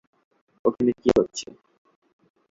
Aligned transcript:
ওখানে 0.65 0.91
কী 1.01 1.09
হচ্ছে? 1.17 1.47